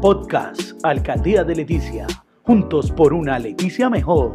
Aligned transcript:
Podcast 0.00 0.82
Alcaldía 0.82 1.44
de 1.44 1.54
Leticia. 1.54 2.06
Juntos 2.42 2.90
por 2.90 3.12
una 3.12 3.38
Leticia 3.38 3.90
mejor. 3.90 4.32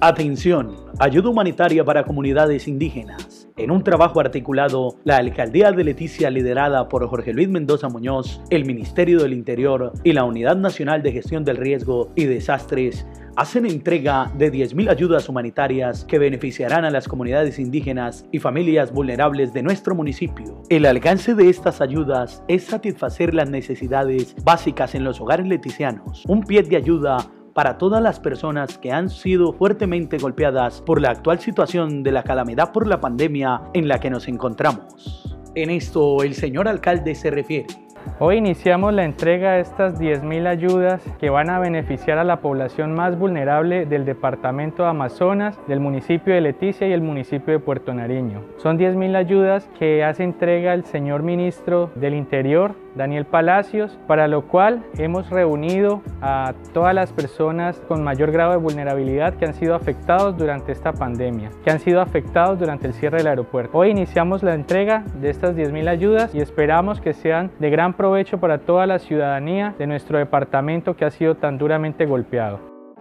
Atención, 0.00 0.76
ayuda 1.00 1.30
humanitaria 1.30 1.84
para 1.84 2.04
comunidades 2.04 2.68
indígenas. 2.68 3.48
En 3.56 3.72
un 3.72 3.82
trabajo 3.82 4.20
articulado, 4.20 4.94
la 5.02 5.16
Alcaldía 5.16 5.72
de 5.72 5.82
Leticia, 5.82 6.30
liderada 6.30 6.88
por 6.88 7.04
Jorge 7.08 7.32
Luis 7.32 7.48
Mendoza 7.48 7.88
Muñoz, 7.88 8.40
el 8.50 8.64
Ministerio 8.64 9.18
del 9.18 9.32
Interior 9.32 9.92
y 10.04 10.12
la 10.12 10.22
Unidad 10.22 10.56
Nacional 10.56 11.02
de 11.02 11.10
Gestión 11.10 11.44
del 11.44 11.56
Riesgo 11.56 12.12
y 12.14 12.26
Desastres, 12.26 13.04
hacen 13.36 13.66
entrega 13.66 14.30
de 14.36 14.52
10.000 14.52 14.90
ayudas 14.90 15.28
humanitarias 15.28 16.04
que 16.04 16.18
beneficiarán 16.18 16.84
a 16.84 16.90
las 16.90 17.08
comunidades 17.08 17.58
indígenas 17.58 18.26
y 18.32 18.38
familias 18.38 18.92
vulnerables 18.92 19.52
de 19.52 19.62
nuestro 19.62 19.94
municipio. 19.94 20.62
El 20.68 20.86
alcance 20.86 21.34
de 21.34 21.48
estas 21.48 21.80
ayudas 21.80 22.42
es 22.48 22.64
satisfacer 22.64 23.34
las 23.34 23.50
necesidades 23.50 24.34
básicas 24.44 24.94
en 24.94 25.04
los 25.04 25.20
hogares 25.20 25.46
leticianos, 25.46 26.24
un 26.26 26.42
pie 26.42 26.62
de 26.62 26.76
ayuda 26.76 27.18
para 27.54 27.78
todas 27.78 28.02
las 28.02 28.20
personas 28.20 28.78
que 28.78 28.92
han 28.92 29.10
sido 29.10 29.52
fuertemente 29.52 30.18
golpeadas 30.18 30.80
por 30.82 31.00
la 31.00 31.10
actual 31.10 31.40
situación 31.40 32.02
de 32.02 32.12
la 32.12 32.22
calamidad 32.22 32.72
por 32.72 32.86
la 32.86 33.00
pandemia 33.00 33.62
en 33.74 33.88
la 33.88 33.98
que 33.98 34.10
nos 34.10 34.28
encontramos. 34.28 35.36
En 35.54 35.70
esto 35.70 36.22
el 36.22 36.34
señor 36.34 36.68
alcalde 36.68 37.14
se 37.14 37.30
refiere. 37.30 37.66
Hoy 38.18 38.36
iniciamos 38.36 38.92
la 38.92 39.04
entrega 39.04 39.52
de 39.52 39.60
estas 39.60 40.00
10.000 40.00 40.46
ayudas 40.46 41.02
que 41.18 41.30
van 41.30 41.50
a 41.50 41.58
beneficiar 41.58 42.18
a 42.18 42.24
la 42.24 42.40
población 42.40 42.94
más 42.94 43.18
vulnerable 43.18 43.86
del 43.86 44.04
departamento 44.04 44.82
de 44.82 44.90
Amazonas, 44.90 45.58
del 45.66 45.80
municipio 45.80 46.34
de 46.34 46.40
Leticia 46.40 46.86
y 46.86 46.92
el 46.92 47.02
municipio 47.02 47.52
de 47.52 47.60
Puerto 47.60 47.94
Nariño. 47.94 48.42
Son 48.58 48.78
10.000 48.78 49.16
ayudas 49.16 49.68
que 49.78 50.04
hace 50.04 50.24
entrega 50.24 50.74
el 50.74 50.84
señor 50.84 51.22
ministro 51.22 51.90
del 51.94 52.14
Interior, 52.14 52.74
Daniel 52.94 53.24
Palacios, 53.24 53.98
para 54.06 54.28
lo 54.28 54.48
cual 54.48 54.84
hemos 54.98 55.30
reunido 55.30 56.02
a 56.20 56.54
todas 56.72 56.94
las 56.94 57.12
personas 57.12 57.80
con 57.88 58.02
mayor 58.02 58.32
grado 58.32 58.52
de 58.52 58.58
vulnerabilidad 58.58 59.34
que 59.34 59.46
han 59.46 59.54
sido 59.54 59.74
afectados 59.74 60.36
durante 60.36 60.72
esta 60.72 60.92
pandemia, 60.92 61.50
que 61.64 61.70
han 61.70 61.80
sido 61.80 62.00
afectados 62.00 62.58
durante 62.58 62.86
el 62.86 62.94
cierre 62.94 63.18
del 63.18 63.28
aeropuerto. 63.28 63.78
Hoy 63.78 63.90
iniciamos 63.90 64.42
la 64.42 64.54
entrega 64.54 65.04
de 65.20 65.30
estas 65.30 65.56
10.000 65.56 65.88
ayudas 65.88 66.34
y 66.34 66.40
esperamos 66.40 67.00
que 67.00 67.12
sean 67.12 67.50
de 67.58 67.70
gran 67.70 67.94
provecho 67.94 68.38
para 68.38 68.58
toda 68.58 68.86
la 68.86 68.98
ciudadanía 68.98 69.74
de 69.78 69.86
nuestro 69.86 70.18
departamento 70.18 70.96
que 70.96 71.04
ha 71.04 71.10
sido 71.10 71.36
tan 71.36 71.58
duramente 71.58 72.06
golpeado. 72.06 72.60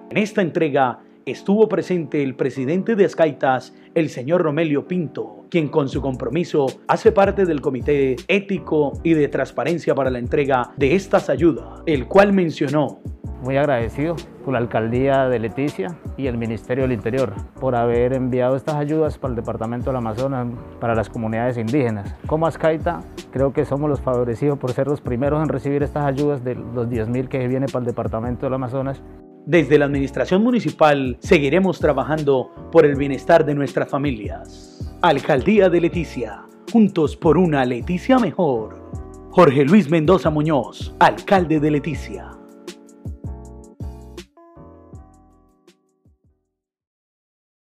En 0.09 0.17
esta 0.17 0.41
entrega 0.41 0.99
estuvo 1.25 1.69
presente 1.69 2.23
el 2.23 2.35
presidente 2.35 2.95
de 2.95 3.05
Escaitas, 3.05 3.75
el 3.93 4.09
señor 4.09 4.41
Romelio 4.41 4.87
Pinto, 4.87 5.38
quien 5.49 5.67
con 5.67 5.89
su 5.89 6.01
compromiso 6.01 6.67
hace 6.87 7.11
parte 7.11 7.45
del 7.45 7.61
Comité 7.61 8.15
Ético 8.27 8.93
y 9.03 9.13
de 9.13 9.27
Transparencia 9.27 9.95
para 9.95 10.09
la 10.09 10.19
entrega 10.19 10.71
de 10.77 10.95
estas 10.95 11.29
ayudas, 11.29 11.81
el 11.85 12.07
cual 12.07 12.33
mencionó 12.33 12.99
muy 13.41 13.57
agradecido 13.57 14.15
con 14.43 14.53
la 14.53 14.59
alcaldía 14.59 15.29
de 15.29 15.39
Leticia 15.39 15.97
y 16.17 16.27
el 16.27 16.37
Ministerio 16.37 16.83
del 16.83 16.91
Interior 16.91 17.33
por 17.59 17.75
haber 17.75 18.13
enviado 18.13 18.55
estas 18.55 18.75
ayudas 18.75 19.17
para 19.17 19.31
el 19.31 19.35
departamento 19.37 19.89
del 19.89 19.97
Amazonas, 19.97 20.47
para 20.79 20.95
las 20.95 21.09
comunidades 21.09 21.57
indígenas. 21.57 22.13
Como 22.27 22.47
Azcaita, 22.47 23.01
creo 23.31 23.53
que 23.53 23.65
somos 23.65 23.89
los 23.89 24.01
favorecidos 24.01 24.59
por 24.59 24.73
ser 24.73 24.87
los 24.87 25.01
primeros 25.01 25.41
en 25.41 25.49
recibir 25.49 25.83
estas 25.83 26.05
ayudas 26.05 26.43
de 26.43 26.55
los 26.55 26.87
10.000 26.89 27.27
que 27.29 27.47
viene 27.47 27.67
para 27.67 27.79
el 27.79 27.85
departamento 27.85 28.45
del 28.45 28.55
Amazonas 28.55 29.01
desde 29.45 29.79
la 29.79 29.85
Administración 29.85 30.43
Municipal 30.43 31.17
seguiremos 31.21 31.79
trabajando 31.79 32.51
por 32.71 32.85
el 32.85 32.95
bienestar 32.95 33.45
de 33.45 33.55
nuestras 33.55 33.89
familias. 33.89 34.78
Alcaldía 35.01 35.69
de 35.69 35.79
Leticia, 35.79 36.43
juntos 36.73 37.15
por 37.15 37.37
una 37.37 37.63
Leticia 37.63 38.19
mejor. 38.19 38.91
Jorge 39.31 39.63
Luis 39.63 39.89
Mendoza 39.89 40.29
Muñoz, 40.29 40.93
alcalde 40.99 41.61
de 41.61 41.71
Leticia. 41.71 42.38